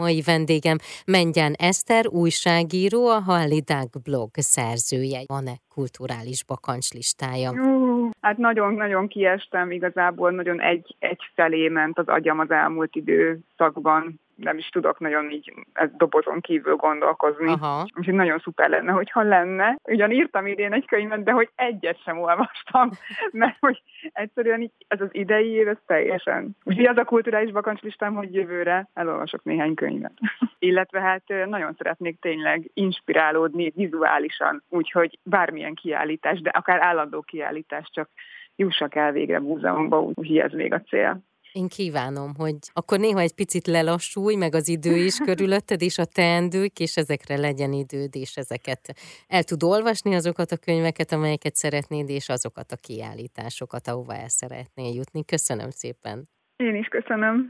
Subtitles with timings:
[0.00, 0.76] Mai vendégem
[1.06, 5.20] Mengyán Eszter, újságíró, a Hallidag blog szerzője.
[5.26, 7.50] Van-e kulturális bakancslistája?
[8.20, 14.58] Hát nagyon-nagyon kiestem, igazából nagyon egy, egy felé ment az agyam az elmúlt időszakban nem
[14.58, 17.48] is tudok nagyon így ez dobozon kívül gondolkozni.
[17.48, 17.86] Aha.
[17.96, 19.76] Úgyhogy nagyon szuper lenne, hogyha lenne.
[19.84, 22.90] Ugyan írtam idén egy könyvet, de hogy egyet sem olvastam,
[23.32, 23.82] mert hogy
[24.12, 26.56] egyszerűen így, ez az idei év, ez teljesen.
[26.64, 30.12] Úgyhogy az a kulturális bakancslistám, hogy jövőre elolvasok néhány könyvet.
[30.58, 38.08] Illetve hát nagyon szeretnék tényleg inspirálódni vizuálisan, úgyhogy bármilyen kiállítás, de akár állandó kiállítás, csak
[38.56, 41.20] jussak el végre múzeumba, úgyhogy ez még a cél.
[41.52, 46.04] Én kívánom, hogy akkor néha egy picit lelassulj, meg az idő is körülötted, és a
[46.04, 48.80] teendők, és ezekre legyen időd, és ezeket
[49.28, 54.94] el tud olvasni azokat a könyveket, amelyeket szeretnéd, és azokat a kiállításokat, ahova el szeretnél
[54.94, 55.24] jutni.
[55.24, 56.28] Köszönöm szépen!
[56.56, 57.48] Én is köszönöm.